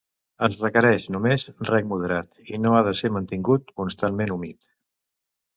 Es 0.45 0.55
requereix 0.61 1.03
només 1.15 1.45
rec 1.69 1.85
moderat 1.91 2.51
i 2.57 2.61
no 2.63 2.73
ha 2.77 2.81
de 2.89 2.97
ser 3.03 3.13
mantingut 3.19 3.73
constantment 3.83 4.35
humit. 4.39 4.73